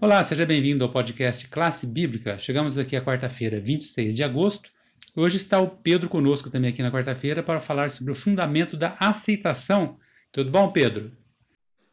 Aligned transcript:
Olá, 0.00 0.22
seja 0.22 0.46
bem-vindo 0.46 0.84
ao 0.84 0.92
podcast 0.92 1.48
Classe 1.48 1.84
Bíblica. 1.84 2.38
Chegamos 2.38 2.78
aqui 2.78 2.94
à 2.94 3.04
quarta-feira, 3.04 3.58
26 3.58 4.14
de 4.14 4.22
agosto. 4.22 4.70
Hoje 5.16 5.38
está 5.38 5.60
o 5.60 5.68
Pedro 5.68 6.08
conosco 6.08 6.48
também 6.48 6.70
aqui 6.70 6.80
na 6.80 6.92
quarta-feira 6.92 7.42
para 7.42 7.60
falar 7.60 7.90
sobre 7.90 8.12
o 8.12 8.14
fundamento 8.14 8.76
da 8.76 8.96
aceitação. 9.00 9.98
Tudo 10.30 10.52
bom, 10.52 10.70
Pedro? 10.70 11.10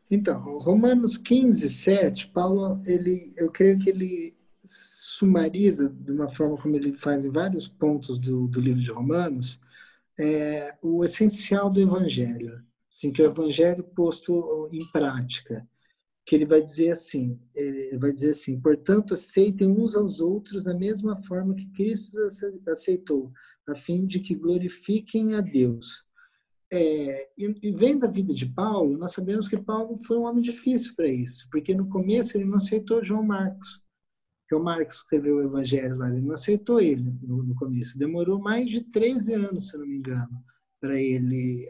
Então, 0.10 0.60
Romanos 0.60 1.18
15, 1.18 1.68
7, 1.68 2.28
Paulo, 2.28 2.80
ele, 2.86 3.34
eu 3.36 3.50
creio 3.50 3.80
que 3.80 3.90
ele 3.90 4.38
sumariza 4.64 5.90
de 5.90 6.12
uma 6.12 6.30
forma 6.30 6.58
como 6.58 6.76
ele 6.76 6.94
faz 6.94 7.26
em 7.26 7.32
vários 7.32 7.68
pontos 7.68 8.20
do, 8.20 8.48
do 8.48 8.62
livro 8.62 8.84
de 8.84 8.92
Romanos, 8.92 9.60
é, 10.20 10.78
o 10.84 11.04
essencial 11.04 11.72
do 11.72 11.82
Evangelho, 11.82 12.62
assim, 12.88 13.12
que 13.12 13.24
é 13.24 13.26
o 13.26 13.32
Evangelho 13.32 13.84
posto 13.84 14.70
em 14.72 14.86
prática 14.92 15.68
que 16.26 16.36
ele 16.36 16.46
vai 16.46 16.62
dizer 16.62 16.90
assim, 16.90 17.40
ele 17.56 17.98
vai 18.00 18.12
dizer 18.12 18.32
assim, 18.32 18.60
portanto, 18.60 19.14
aceitem 19.14 19.70
uns 19.70 19.96
aos 19.96 20.20
outros 20.20 20.64
da 20.64 20.74
mesma 20.74 21.16
forma 21.16 21.54
que 21.54 21.70
Cristo 21.72 22.18
aceitou, 22.68 23.32
a 23.70 23.76
fim 23.76 24.06
de 24.06 24.20
que 24.20 24.34
glorifiquem 24.34 25.36
a 25.36 25.42
Deus. 25.42 26.04
É, 26.74 27.30
e, 27.38 27.56
e 27.62 27.72
vendo 27.72 28.06
a 28.06 28.12
vida 28.12 28.34
de 28.34 28.48
Paulo, 28.48 28.98
nós 28.98 29.14
sabemos 29.14 29.48
que 29.48 29.56
Paulo 29.56 29.98
foi 30.00 30.18
um 30.18 30.24
homem 30.24 30.42
difícil 30.42 30.96
para 30.96 31.08
isso, 31.08 31.48
porque 31.52 31.76
no 31.76 31.88
começo 31.88 32.36
ele 32.36 32.46
não 32.46 32.56
aceitou 32.56 33.04
João 33.04 33.24
Marcos, 33.24 33.82
que 34.50 34.56
o 34.56 34.64
Marcos 34.64 34.98
escreveu 34.98 35.38
o 35.38 35.44
Evangelho 35.44 35.96
lá, 35.96 36.10
ele 36.10 36.22
não 36.22 36.34
aceitou 36.34 36.80
ele 36.82 37.16
no, 37.22 37.44
no 37.44 37.56
começo. 37.56 38.00
Demorou 38.00 38.40
mais 38.40 38.68
de 38.68 38.82
13 38.82 39.34
anos, 39.34 39.70
se 39.70 39.78
não 39.78 39.86
me 39.86 39.98
engano, 39.98 40.44
para 40.86 41.02
ele, 41.02 41.66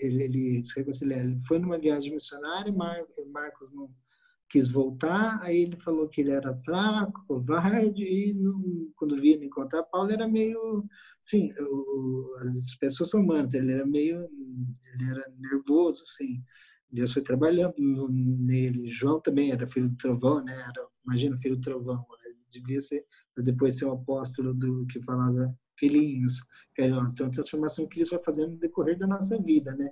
ele, 0.00 0.22
ele 0.22 0.62
se 0.62 0.78
reconciliar. 0.78 1.20
Ele 1.20 1.38
foi 1.40 1.58
numa 1.58 1.78
viagem 1.78 2.14
missionária, 2.14 2.72
Mar, 2.72 3.02
Marcos 3.32 3.72
não 3.72 3.90
quis 4.48 4.70
voltar, 4.70 5.40
aí 5.42 5.62
ele 5.62 5.76
falou 5.80 6.08
que 6.08 6.20
ele 6.20 6.30
era 6.30 6.56
fraco, 6.64 7.24
covarde, 7.26 8.02
e 8.02 8.34
não, 8.34 8.90
quando 8.96 9.16
vinha 9.16 9.36
encontrar 9.44 9.84
Paulo 9.84 10.10
era 10.10 10.26
meio, 10.26 10.84
sim, 11.22 11.52
as 12.40 12.76
pessoas 12.76 13.10
são 13.10 13.20
humanas, 13.20 13.54
ele 13.54 13.72
era 13.72 13.86
meio, 13.86 14.28
ele 14.92 15.10
era 15.10 15.32
nervoso, 15.38 16.02
assim, 16.02 16.42
Deus 16.92 17.12
foi 17.12 17.22
trabalhando 17.22 17.74
nele. 18.10 18.90
João 18.90 19.20
também 19.20 19.52
era 19.52 19.66
filho 19.66 19.88
do 19.88 19.96
trovão, 19.96 20.42
né? 20.42 20.52
Era, 20.52 20.88
imagina, 21.06 21.38
filho 21.38 21.54
do 21.54 21.62
trovão. 21.62 21.98
Né? 21.98 22.34
Devia 22.50 22.80
ser, 22.80 23.04
depois 23.36 23.78
ser 23.78 23.84
o 23.84 23.92
apóstolo 23.92 24.52
do 24.52 24.84
que 24.86 25.00
falava 25.04 25.56
filhinhos, 25.80 26.40
carinhosos. 26.76 27.14
Então, 27.14 27.26
a 27.26 27.30
transformação 27.30 27.86
que 27.86 27.96
Cristo 27.96 28.14
vai 28.14 28.22
fazendo 28.22 28.52
no 28.52 28.58
decorrer 28.58 28.96
da 28.96 29.06
nossa 29.06 29.40
vida, 29.40 29.74
né? 29.74 29.90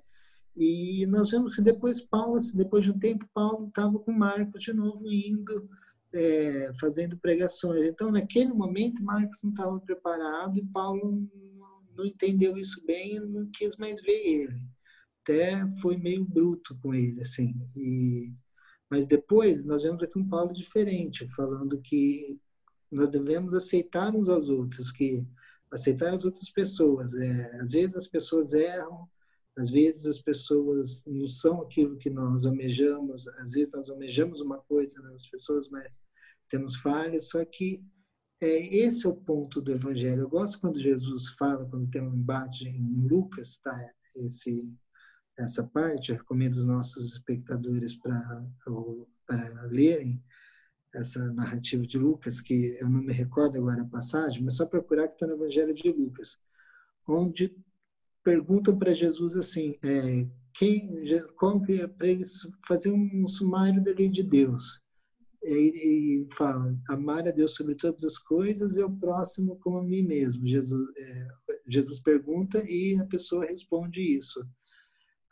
E 0.55 1.07
nós 1.07 1.31
vemos 1.31 1.57
que 1.57 1.63
depois 1.63 2.01
Paulo, 2.01 2.37
depois 2.55 2.85
de 2.85 2.91
um 2.91 2.99
tempo, 2.99 3.29
Paulo 3.33 3.67
estava 3.67 3.99
com 3.99 4.13
Marcos 4.13 4.63
de 4.63 4.73
novo 4.73 5.11
indo, 5.11 5.69
é, 6.13 6.73
fazendo 6.81 7.17
pregações. 7.17 7.87
Então, 7.87 8.11
naquele 8.11 8.53
momento, 8.53 9.03
Marcos 9.03 9.43
não 9.43 9.51
estava 9.51 9.81
preparado 9.81 10.59
e 10.59 10.67
Paulo 10.67 11.27
não 11.97 12.05
entendeu 12.05 12.57
isso 12.57 12.85
bem 12.85 13.17
e 13.17 13.21
não 13.21 13.49
quis 13.53 13.77
mais 13.77 14.01
ver 14.01 14.21
ele. 14.27 14.69
Até 15.23 15.65
foi 15.81 15.97
meio 15.97 16.25
bruto 16.25 16.77
com 16.83 16.95
ele, 16.95 17.21
assim. 17.21 17.55
E, 17.77 18.33
mas 18.91 19.07
depois, 19.07 19.65
nós 19.65 19.83
vemos 19.83 20.03
aqui 20.03 20.19
um 20.19 20.29
Paulo 20.29 20.53
diferente, 20.53 21.29
falando 21.35 21.81
que 21.81 22.39
nós 22.91 23.11
devemos 23.11 23.55
aceitar 23.55 24.15
uns 24.15 24.29
aos 24.29 24.49
outros, 24.49 24.91
que 24.91 25.25
aceitar 25.73 26.13
as 26.13 26.25
outras 26.25 26.51
pessoas. 26.51 27.15
É, 27.15 27.61
às 27.61 27.73
vezes 27.73 27.97
as 27.97 28.07
pessoas 28.07 28.53
erram, 28.53 29.09
às 29.57 29.71
vezes 29.71 30.07
as 30.07 30.21
pessoas 30.21 31.05
não 31.07 31.27
são 31.27 31.63
aquilo 31.63 31.97
que 31.97 32.11
nós 32.11 32.47
almejamos, 32.47 33.27
às 33.29 33.53
vezes 33.53 33.73
nós 33.73 33.91
almejamos 33.91 34.41
uma 34.41 34.59
coisa 34.59 35.01
nas 35.03 35.27
pessoas, 35.27 35.69
mas 35.69 35.91
temos 36.49 36.77
falhas, 36.77 37.29
só 37.29 37.45
que 37.45 37.83
é, 38.41 38.77
esse 38.77 39.05
é 39.05 39.09
o 39.09 39.17
ponto 39.17 39.61
do 39.61 39.73
evangelho. 39.73 40.23
Eu 40.23 40.29
gosto 40.29 40.61
quando 40.61 40.81
Jesus 40.81 41.31
fala, 41.31 41.69
quando 41.69 41.91
tem 41.91 42.03
um 42.03 42.15
embate 42.15 42.69
em 42.69 43.07
Lucas, 43.09 43.59
tá? 43.59 43.77
Esse, 44.17 44.77
essa 45.37 45.65
parte, 45.65 46.11
eu 46.13 46.17
recomendo 46.17 46.55
os 46.55 46.65
nossos 46.65 47.13
espectadores 47.13 47.97
para 47.97 49.67
lerem, 49.69 50.23
essa 50.95 51.33
narrativa 51.33 51.87
de 51.87 51.99
Lucas, 51.99 52.41
que 52.41 52.77
eu 52.81 52.89
não 52.89 53.03
me 53.03 53.13
recordo 53.13 53.59
agora 53.59 53.83
a 53.83 53.89
passagem, 53.89 54.43
mas 54.43 54.57
só 54.57 54.67
procurar 54.67 55.09
que 55.09 55.15
está 55.15 55.27
no 55.27 55.35
Evangelho 55.35 55.75
de 55.75 55.91
Lucas, 55.91 56.39
onde 57.07 57.55
perguntam 58.25 58.79
para 58.79 58.93
Jesus 58.93 59.37
assim, 59.37 59.75
é, 59.85 60.27
quem, 60.55 60.91
como 61.37 61.65
que 61.65 61.83
é 61.83 61.87
para 61.87 62.09
eles 62.09 62.41
fazer 62.67 62.91
um 62.91 63.27
sumário 63.27 63.83
da 63.83 63.93
lei 63.93 64.09
de 64.09 64.23
Deus. 64.23 64.81
E, 65.45 66.27
e 66.27 66.35
fala, 66.35 66.77
amar 66.89 67.29
a 67.29 67.31
Deus 67.31 67.55
sobre 67.55 67.77
todas 67.77 68.03
as 68.03 68.19
coisas 68.19 68.77
e 68.77 68.83
o 68.83 68.91
próximo 68.91 69.57
como 69.61 69.79
a 69.79 69.85
mim 69.85 70.03
mesmo. 70.03 70.45
Jesus, 70.47 70.89
é, 70.99 71.29
Jesus 71.69 72.01
pergunta 72.01 72.63
e 72.67 72.99
a 72.99 73.05
pessoa 73.05 73.47
responde 73.47 74.01
isso. 74.01 74.45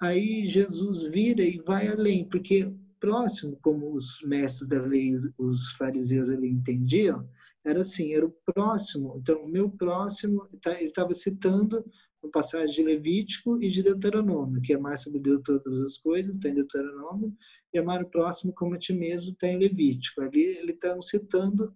Aí 0.00 0.46
Jesus 0.46 1.10
vira 1.10 1.42
e 1.42 1.60
vai 1.66 1.88
além, 1.88 2.28
porque 2.28 2.72
próximo, 3.06 3.56
como 3.62 3.94
os 3.94 4.20
mestres 4.24 4.68
da 4.68 4.82
lei, 4.82 5.16
os 5.38 5.72
fariseus 5.74 6.28
ali 6.28 6.48
entendiam, 6.48 7.28
era 7.64 7.82
assim, 7.82 8.12
era 8.12 8.26
o 8.26 8.34
próximo. 8.52 9.16
Então, 9.22 9.44
o 9.44 9.48
meu 9.48 9.70
próximo, 9.70 10.44
tá, 10.60 10.72
ele 10.72 10.88
estava 10.88 11.14
citando 11.14 11.84
uma 12.20 12.32
passagem 12.32 12.74
de 12.74 12.82
Levítico 12.82 13.62
e 13.62 13.70
de 13.70 13.80
Deuteronômio, 13.80 14.60
que 14.60 14.74
amar 14.74 14.98
sobre 14.98 15.20
Deus 15.20 15.40
todas 15.44 15.80
as 15.82 15.96
coisas, 15.96 16.34
está 16.34 16.48
em 16.48 16.54
Deuteronômio, 16.54 17.32
e 17.72 17.78
amar 17.78 18.02
o 18.02 18.10
próximo 18.10 18.52
como 18.52 18.74
a 18.74 18.78
ti 18.78 18.92
mesmo 18.92 19.30
está 19.30 19.46
em 19.46 19.58
Levítico. 19.58 20.20
Ali 20.20 20.42
ele 20.42 20.72
está 20.72 21.00
citando 21.00 21.72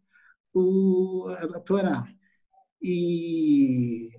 o, 0.52 1.28
a 1.28 1.60
Torá. 1.60 2.12
E 2.82 4.10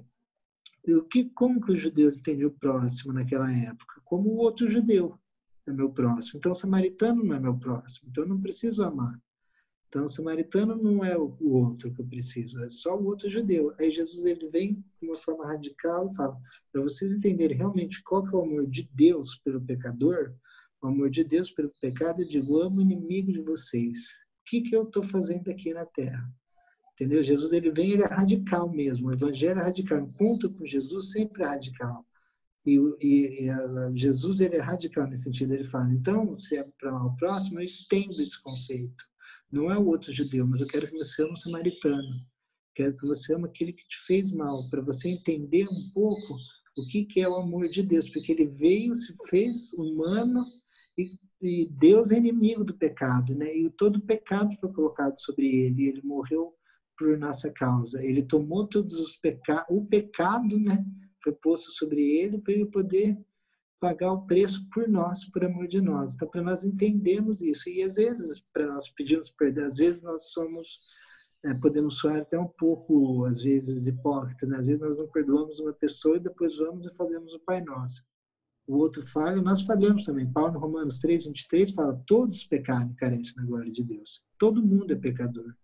o 0.88 1.04
que, 1.04 1.26
como 1.32 1.60
que 1.60 1.74
os 1.74 1.80
judeus 1.82 2.20
entendiam 2.20 2.50
o 2.50 2.58
próximo 2.58 3.12
naquela 3.12 3.52
época? 3.52 4.02
Como 4.06 4.30
o 4.30 4.38
outro 4.38 4.70
judeu 4.70 5.21
é 5.68 5.72
meu 5.72 5.90
próximo. 5.92 6.38
Então, 6.38 6.52
o 6.52 6.56
samaritano 6.56 7.24
não 7.24 7.36
é 7.36 7.40
meu 7.40 7.58
próximo. 7.58 8.10
Então, 8.10 8.24
eu 8.24 8.30
não 8.30 8.42
preciso 8.42 8.84
amar. 8.84 9.20
Então, 9.92 10.06
o 10.06 10.10
samaritano 10.10 10.76
não 10.76 11.04
é 11.04 11.18
o 11.18 11.36
outro 11.50 11.94
que 11.94 12.00
eu 12.00 12.08
preciso, 12.08 12.58
é 12.60 12.70
só 12.70 12.98
o 12.98 13.06
outro 13.08 13.30
judeu. 13.30 13.74
Aí 13.78 13.92
Jesus 13.92 14.24
ele 14.24 14.48
vem 14.48 14.82
de 15.02 15.06
uma 15.06 15.18
forma 15.18 15.46
radical 15.46 16.10
e 16.10 16.16
fala: 16.16 16.38
para 16.72 16.82
vocês 16.82 17.12
entenderem 17.12 17.58
realmente 17.58 18.02
qual 18.02 18.24
que 18.24 18.34
é 18.34 18.38
o 18.38 18.44
amor 18.44 18.68
de 18.68 18.90
Deus 18.94 19.36
pelo 19.44 19.60
pecador, 19.60 20.34
o 20.82 20.88
amor 20.88 21.10
de 21.10 21.26
Deus 21.26 21.52
pelo 21.52 21.70
pecado, 21.82 22.22
eu 22.22 22.28
digo: 22.28 22.62
amo 22.62 22.78
o 22.78 22.82
inimigo 22.82 23.34
de 23.34 23.42
vocês. 23.42 24.00
O 24.00 24.46
que 24.46 24.62
que 24.62 24.74
eu 24.74 24.84
estou 24.84 25.04
fazendo 25.04 25.50
aqui 25.50 25.74
na 25.74 25.86
Terra? 25.86 26.26
Entendeu? 26.94 27.22
Jesus 27.22 27.52
ele 27.52 27.70
vem, 27.70 27.92
ele 27.92 28.04
é 28.04 28.08
radical 28.08 28.72
mesmo. 28.72 29.10
O 29.10 29.14
evangelho 29.14 29.60
é 29.60 29.64
radical. 29.64 30.00
O 30.00 30.08
encontro 30.08 30.54
com 30.54 30.66
Jesus 30.66 31.12
sempre 31.12 31.44
é 31.44 31.48
radical. 31.48 32.06
E, 32.66 32.78
e, 33.02 33.50
e 33.50 33.98
Jesus 33.98 34.40
ele 34.40 34.56
é 34.56 34.62
radical 34.62 35.08
nesse 35.08 35.24
sentido. 35.24 35.54
Ele 35.54 35.64
fala: 35.64 35.92
então, 35.94 36.38
se 36.38 36.58
é 36.58 36.64
para 36.80 36.96
o 37.04 37.16
próximo, 37.18 37.60
eu 37.60 37.66
estendo 37.66 38.22
esse 38.22 38.42
conceito. 38.42 39.06
Não 39.52 39.70
é 39.70 39.78
o 39.78 39.86
outro 39.86 40.14
judeu, 40.14 40.48
mas 40.48 40.62
eu 40.62 40.68
quero 40.68 40.88
que 40.88 40.98
você 40.98 41.24
ame 41.24 41.34
o 41.34 41.38
samaritano. 41.38 42.26
Quero 42.74 42.96
que 42.96 43.06
você 43.06 43.34
ame 43.34 43.46
aquele 43.46 43.74
que 43.74 43.86
te 43.86 43.98
fez 44.06 44.32
mal, 44.32 44.70
para 44.70 44.82
você 44.82 45.10
entender 45.10 45.68
um 45.68 45.92
pouco 45.94 46.38
o 46.78 46.88
que, 46.88 47.04
que 47.04 47.20
é 47.20 47.28
o 47.28 47.36
amor 47.36 47.68
de 47.68 47.84
Deus, 47.84 48.08
porque 48.08 48.32
ele 48.32 48.46
veio, 48.46 48.96
se 48.96 49.14
fez 49.30 49.74
humano 49.74 50.46
e, 50.98 51.18
e 51.42 51.70
Deus 51.70 52.12
é 52.12 52.18
inimigo 52.18 52.64
do 52.64 52.78
pecado, 52.78 53.36
né? 53.36 53.54
E 53.54 53.70
todo 53.72 53.98
o 53.98 54.06
pecado 54.06 54.56
foi 54.56 54.72
colocado 54.72 55.20
sobre 55.20 55.48
ele, 55.48 55.88
ele 55.88 56.02
morreu 56.02 56.56
por 56.98 57.18
nossa 57.18 57.52
causa. 57.52 58.04
Ele 58.06 58.22
tomou 58.22 58.68
todos 58.68 58.94
os 59.00 59.16
pecados, 59.18 59.66
o 59.70 59.86
pecado, 59.86 60.58
né? 60.60 60.86
Foi 61.24 61.34
posto 61.34 61.72
sobre 61.72 62.02
ele 62.02 62.40
para 62.40 62.54
ele 62.54 62.66
poder 62.66 63.18
pagar 63.80 64.12
o 64.14 64.26
preço 64.28 64.68
por 64.72 64.88
nós, 64.88 65.26
por 65.26 65.44
amor 65.44 65.68
de 65.68 65.82
nós. 65.82 66.14
Então, 66.14 66.28
para 66.28 66.44
nós 66.44 66.64
entendermos 66.64 67.42
isso. 67.42 67.68
E 67.68 67.82
às 67.82 67.96
vezes, 67.96 68.44
para 68.54 68.68
nós 68.68 68.88
pedirmos 68.90 69.32
perdão, 69.32 69.66
às 69.66 69.78
vezes 69.78 70.04
nós 70.04 70.32
somos, 70.32 70.80
é, 71.44 71.54
podemos 71.56 71.98
soar 71.98 72.18
até 72.18 72.40
um 72.40 72.48
pouco, 72.48 73.26
às 73.26 73.42
vezes, 73.42 73.88
hipócritas. 73.88 74.48
Né? 74.50 74.58
Às 74.58 74.68
vezes 74.68 74.82
nós 74.82 75.00
não 75.00 75.08
perdoamos 75.08 75.60
uma 75.60 75.74
pessoa 75.74 76.18
e 76.18 76.20
depois 76.20 76.58
vamos 76.58 76.86
e 76.86 76.94
fazemos 76.96 77.34
o 77.34 77.40
Pai 77.40 77.62
Nosso. 77.62 78.06
O 78.68 78.78
outro 78.78 79.06
falha, 79.06 79.42
nós 79.42 79.64
falhamos 79.64 80.06
também. 80.06 80.32
Paulo, 80.32 80.56
em 80.56 80.60
Romanos 80.62 81.00
3, 81.00 81.26
23, 81.26 81.72
fala: 81.72 82.02
todos 82.06 82.46
pecaram 82.46 82.92
e 82.92 82.96
carecem 82.96 83.36
da 83.36 83.44
glória 83.44 83.72
de 83.72 83.84
Deus. 83.84 84.24
Todo 84.38 84.64
mundo 84.64 84.94
é 84.94 84.96
pecador. 84.96 85.56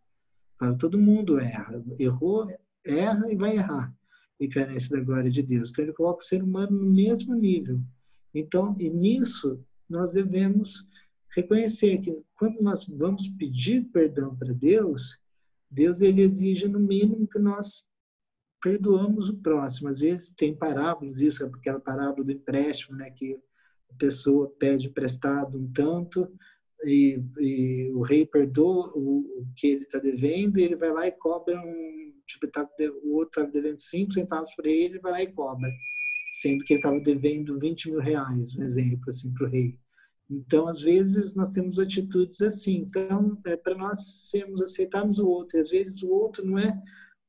Fala, 0.60 0.76
todo 0.76 0.98
mundo 0.98 1.40
erra. 1.40 1.84
Errou, 2.00 2.48
erra 2.84 3.32
e 3.32 3.36
vai 3.36 3.56
errar. 3.58 3.96
E 4.40 4.48
carece 4.48 4.90
da 4.90 5.00
glória 5.00 5.32
de 5.32 5.42
Deus. 5.42 5.70
Então, 5.70 5.86
ele 5.86 5.94
coloca 5.94 6.24
o 6.24 6.28
ser 6.28 6.44
humano 6.44 6.78
no 6.78 6.94
mesmo 6.94 7.34
nível 7.36 7.82
então, 8.34 8.76
e 8.78 8.90
nisso, 8.90 9.64
nós 9.90 10.14
devemos 10.14 10.86
reconhecer 11.36 11.98
que 12.00 12.24
quando 12.36 12.62
nós 12.62 12.86
vamos 12.88 13.28
pedir 13.30 13.86
perdão 13.92 14.36
para 14.36 14.54
Deus, 14.54 15.18
Deus 15.70 16.02
ele 16.02 16.22
exige 16.22 16.68
no 16.68 16.80
mínimo 16.80 17.28
que 17.28 17.40
nós 17.40 17.84
perdoamos 18.62 19.30
o 19.30 19.38
próximo. 19.38 19.90
Às 19.90 20.00
vezes 20.00 20.30
tem 20.30 20.56
parábolas, 20.56 21.20
isso 21.20 21.44
é 21.44 21.48
aquela 21.48 21.80
parábola 21.80 22.24
do 22.24 22.32
empréstimo, 22.32 22.96
né, 22.96 23.10
que 23.10 23.40
a 23.90 23.94
pessoa 23.96 24.54
pede 24.60 24.88
emprestado 24.88 25.60
um 25.60 25.72
tanto, 25.72 26.32
e, 26.86 27.20
e 27.40 27.92
o 27.94 28.02
rei 28.02 28.26
perdoa 28.26 28.92
o, 28.96 29.42
o 29.42 29.48
que 29.56 29.68
ele 29.68 29.84
está 29.84 30.00
devendo 30.00 30.60
e 30.60 30.64
ele 30.64 30.76
vai 30.76 30.92
lá 30.92 31.08
e 31.08 31.12
cobra 31.12 31.60
um 31.60 32.14
tipo 32.26 32.48
tá, 32.52 32.68
o 33.04 33.16
outro 33.16 33.42
estava 33.42 33.52
devendo 33.52 33.80
5 33.80 34.14
centavos 34.14 34.54
para 34.54 34.70
ele 34.70 34.96
ele 34.96 35.00
vai 35.00 35.12
lá 35.12 35.24
e 35.24 35.32
cobra 35.32 35.70
sendo 36.34 36.64
que 36.64 36.74
ele 36.74 36.80
estava 36.80 37.00
devendo 37.00 37.60
20 37.60 37.92
mil 37.92 38.00
reais 38.00 38.56
um 38.56 38.62
exemplo 38.62 39.04
assim 39.08 39.34
para 39.34 39.48
o 39.48 39.50
rei. 39.50 39.80
Então 40.30 40.68
às 40.68 40.82
vezes 40.82 41.36
nós 41.36 41.50
temos 41.50 41.80
atitudes 41.80 42.42
assim. 42.42 42.86
Então 42.88 43.38
é 43.46 43.56
para 43.56 43.76
nós 43.76 44.30
sermos 44.30 44.62
aceitarmos 44.62 45.20
o 45.20 45.28
outro 45.28 45.58
e 45.58 45.62
às 45.62 45.70
vezes 45.70 46.04
o 46.04 46.10
outro 46.10 46.46
não 46.46 46.60
é 46.60 46.78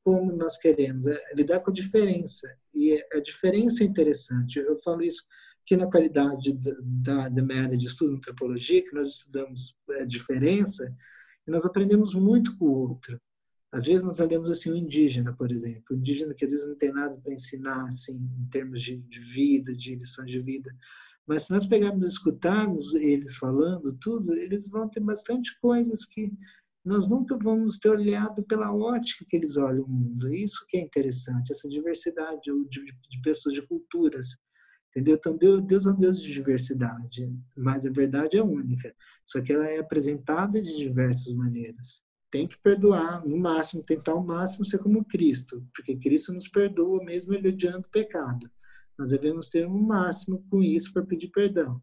como 0.03 0.31
nós 0.33 0.57
queremos 0.57 1.05
é 1.07 1.17
lidar 1.33 1.59
com 1.59 1.71
a 1.71 1.73
diferença 1.73 2.47
e 2.73 2.93
é, 2.93 3.05
a 3.13 3.19
diferença 3.19 3.83
é 3.83 3.87
interessante. 3.87 4.59
Eu 4.59 4.79
falo 4.81 5.01
isso 5.01 5.23
que 5.69 5.77
na 5.77 5.87
qualidade 5.87 6.51
da, 6.81 7.29
da 7.29 7.43
minha 7.43 7.61
área 7.61 7.77
de 7.77 7.85
estudo 7.85 8.15
antropologia, 8.15 8.81
que 8.81 8.95
nós 8.95 9.09
estudamos 9.09 9.75
a 10.01 10.03
diferença, 10.03 10.91
e 11.47 11.51
nós 11.51 11.63
aprendemos 11.63 12.15
muito 12.15 12.57
com 12.57 12.65
o 12.65 12.89
outro. 12.89 13.21
Às 13.71 13.85
vezes 13.85 14.01
nós 14.01 14.19
olhamos 14.19 14.49
assim 14.49 14.71
o 14.71 14.75
indígena, 14.75 15.31
por 15.31 15.51
exemplo, 15.51 15.83
o 15.91 15.93
indígena 15.93 16.33
que 16.33 16.43
às 16.43 16.51
vezes 16.51 16.67
não 16.67 16.75
tem 16.75 16.91
nada 16.91 17.21
para 17.21 17.35
ensinar 17.35 17.85
assim 17.85 18.15
em 18.15 18.49
termos 18.49 18.81
de, 18.81 18.97
de 18.97 19.19
vida, 19.19 19.71
de 19.75 19.93
lição 19.93 20.25
de 20.25 20.39
vida, 20.41 20.75
mas 21.27 21.43
se 21.43 21.51
nós 21.51 21.67
pegarmos 21.67 22.07
e 22.07 22.09
escutarmos 22.09 22.95
eles 22.95 23.37
falando 23.37 23.93
tudo, 23.93 24.33
eles 24.33 24.67
vão 24.69 24.89
ter 24.89 25.01
bastante 25.01 25.55
coisas 25.61 26.03
que 26.03 26.33
nós 26.83 27.07
nunca 27.07 27.37
vamos 27.37 27.77
ter 27.77 27.89
olhado 27.89 28.41
pela 28.41 28.75
ótica 28.75 29.23
que 29.29 29.35
eles 29.35 29.55
olham 29.55 29.83
o 29.83 29.87
mundo. 29.87 30.33
Isso 30.33 30.65
que 30.67 30.77
é 30.77 30.81
interessante, 30.81 31.51
essa 31.51 31.69
diversidade 31.69 32.41
de, 32.41 32.85
de 33.07 33.21
pessoas, 33.21 33.53
de 33.53 33.61
culturas. 33.61 34.35
Entendeu? 34.89 35.15
Então, 35.15 35.37
Deus 35.61 35.85
é 35.85 35.91
um 35.91 35.95
Deus 35.95 36.21
de 36.21 36.33
diversidade, 36.33 37.21
mas 37.55 37.85
a 37.85 37.91
verdade 37.91 38.37
é 38.37 38.43
única. 38.43 38.93
Só 39.23 39.41
que 39.41 39.53
ela 39.53 39.67
é 39.67 39.79
apresentada 39.79 40.61
de 40.61 40.77
diversas 40.77 41.33
maneiras. 41.33 42.01
Tem 42.31 42.47
que 42.47 42.57
perdoar, 42.61 43.25
no 43.25 43.37
máximo, 43.37 43.83
tentar 43.83 44.13
ao 44.13 44.23
máximo 44.23 44.65
ser 44.65 44.79
como 44.79 45.05
Cristo, 45.05 45.65
porque 45.75 45.95
Cristo 45.97 46.33
nos 46.33 46.47
perdoa 46.47 47.03
mesmo 47.03 47.33
ele 47.33 47.49
odiando 47.49 47.87
o 47.87 47.91
pecado. 47.91 48.49
Nós 48.97 49.09
devemos 49.09 49.47
ter 49.47 49.67
um 49.67 49.81
máximo 49.81 50.43
com 50.49 50.61
isso 50.61 50.91
para 50.91 51.05
pedir 51.05 51.29
perdão. 51.29 51.81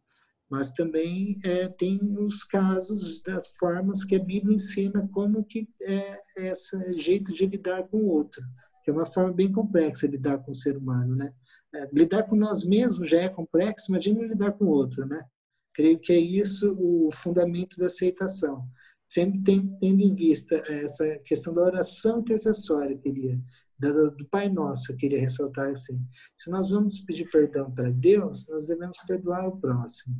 Mas 0.49 0.70
também 0.70 1.37
é, 1.44 1.67
tem 1.67 1.99
os 2.19 2.44
casos 2.44 3.20
das 3.23 3.49
formas 3.56 4.05
que 4.05 4.14
a 4.14 4.23
Bíblia 4.23 4.55
ensina 4.55 5.08
como 5.12 5.44
que 5.44 5.69
é 5.82 6.20
esse 6.37 6.99
jeito 6.99 7.35
de 7.35 7.47
lidar 7.47 7.85
com 7.88 7.99
o 7.99 8.08
outro, 8.08 8.44
que 8.85 8.91
é 8.91 8.93
uma 8.93 9.06
forma 9.06 9.32
bem 9.32 9.50
complexa 9.50 10.06
de 10.06 10.17
lidar 10.17 10.38
com 10.38 10.53
o 10.53 10.55
ser 10.55 10.76
humano, 10.76 11.17
né? 11.17 11.32
É, 11.75 11.89
lidar 11.93 12.25
com 12.25 12.37
nós 12.37 12.65
mesmos 12.65 13.11
já 13.11 13.21
é 13.21 13.29
complexo, 13.29 13.91
imagina 13.91 14.27
lidar 14.27 14.53
com 14.53 14.65
o 14.65 14.71
outro, 14.71 15.07
né? 15.07 15.25
Creio 15.75 15.99
que 15.99 16.13
é 16.13 16.19
isso 16.19 16.75
o 16.79 17.11
fundamento 17.13 17.77
da 17.77 17.87
aceitação. 17.87 18.67
Sempre 19.09 19.41
tendo 19.45 20.01
em 20.01 20.15
vista 20.15 20.57
essa 20.57 21.19
questão 21.19 21.55
da 21.55 21.63
oração 21.63 22.21
intercessória, 22.21 22.97
queria, 22.99 23.39
do 23.79 24.27
Pai 24.31 24.49
Nosso, 24.49 24.91
eu 24.91 24.97
queria 24.97 25.21
ressaltar 25.21 25.71
assim. 25.71 26.01
Se 26.37 26.51
nós 26.51 26.71
vamos 26.71 27.01
pedir 27.01 27.31
perdão 27.31 27.71
para 27.71 27.91
Deus, 27.91 28.47
nós 28.49 28.67
devemos 28.67 28.97
perdoar 29.07 29.47
o 29.47 29.61
próximo. 29.61 30.17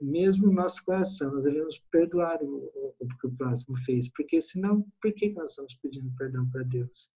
Mesmo 0.00 0.48
o 0.48 0.52
nosso 0.52 0.84
coração, 0.84 1.32
nós 1.32 1.44
devemos 1.44 1.82
perdoar 1.90 2.42
o, 2.42 2.46
o, 2.46 2.94
o 3.00 3.08
que 3.18 3.26
o 3.26 3.32
próximo 3.34 3.78
fez. 3.78 4.10
Porque 4.12 4.40
senão, 4.40 4.86
por 5.00 5.12
que 5.14 5.32
nós 5.32 5.50
estamos 5.50 5.74
pedindo 5.76 6.14
perdão 6.16 6.48
para 6.50 6.62
Deus? 6.62 7.10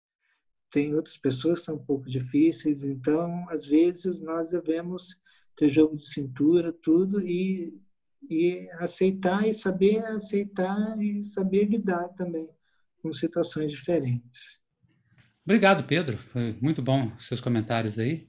Tem 0.69 0.93
outras 0.93 1.17
pessoas 1.17 1.59
que 1.59 1.65
são 1.65 1.75
um 1.75 1.85
pouco 1.85 2.09
difíceis, 2.09 2.83
então, 2.83 3.47
às 3.49 3.65
vezes, 3.65 4.19
nós 4.19 4.51
devemos 4.51 5.19
ter 5.55 5.69
jogo 5.69 5.97
de 5.97 6.05
cintura, 6.05 6.71
tudo, 6.71 7.19
e, 7.21 7.81
e 8.29 8.69
aceitar, 8.79 9.47
e 9.47 9.53
saber 9.53 10.05
aceitar, 10.05 11.01
e 11.01 11.23
saber 11.23 11.65
lidar 11.65 12.09
também 12.09 12.49
com 13.01 13.11
situações 13.11 13.71
diferentes. 13.71 14.57
Obrigado, 15.43 15.83
Pedro. 15.85 16.17
Foi 16.17 16.57
muito 16.61 16.81
bom 16.81 17.11
seus 17.17 17.39
comentários 17.39 17.97
aí. 17.97 18.27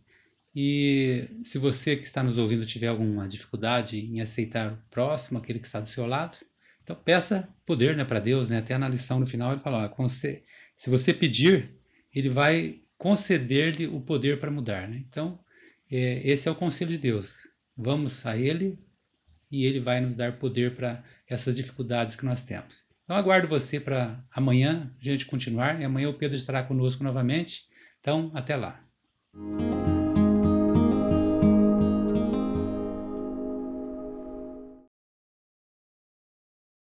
E 0.55 1.29
se 1.43 1.59
você 1.59 1.97
que 1.97 2.05
está 2.05 2.23
nos 2.23 2.39
ouvindo 2.39 2.65
tiver 2.65 2.87
alguma 2.87 3.29
dificuldade 3.29 3.99
em 3.99 4.21
aceitar 4.21 4.73
o 4.73 4.79
próximo, 4.91 5.39
aquele 5.39 5.59
que 5.59 5.67
está 5.67 5.81
do 5.81 5.89
seu 5.89 6.07
lado, 6.07 6.39
então 6.83 6.97
peça 6.97 7.49
poder 7.67 7.97
né, 7.97 8.05
para 8.05 8.19
Deus, 8.19 8.49
né? 8.49 8.59
Até 8.59 8.79
na 8.79 8.89
lição 8.89 9.21
no 9.21 9.27
final 9.27 9.53
ele 9.53 9.61
fala, 9.61 9.93
ó, 9.95 10.09
se 10.09 10.91
você 10.91 11.13
pedir, 11.13 11.78
ele 12.19 12.29
vai 12.29 12.81
conceder-lhe 12.97 13.87
o 13.87 14.01
poder 14.01 14.41
para 14.41 14.51
mudar. 14.51 14.89
Né? 14.89 15.05
Então, 15.09 15.39
é, 15.91 16.21
esse 16.29 16.49
é 16.49 16.51
o 16.51 16.57
conselho 16.57 16.91
de 16.91 16.99
Deus. 16.99 17.49
Vamos 17.77 18.27
a 18.27 18.37
Ele 18.37 18.79
e 19.51 19.65
Ele 19.65 19.81
vai 19.81 20.01
nos 20.01 20.17
dar 20.17 20.39
poder 20.39 20.75
para 20.75 21.03
essas 21.27 21.55
dificuldades 21.55 22.17
que 22.17 22.25
nós 22.25 22.43
temos. 22.43 22.85
Então, 23.05 23.17
aguardo 23.17 23.49
você 23.49 23.81
para 23.81 24.23
amanhã 24.31 24.95
a 25.01 25.05
gente 25.05 25.25
continuar. 25.25 25.81
E 25.81 25.85
amanhã 25.85 26.11
o 26.11 26.19
Pedro 26.19 26.37
estará 26.37 26.63
conosco 26.63 27.03
novamente. 27.03 27.63
Então, 28.01 28.31
até 28.35 28.57
lá. 28.57 28.85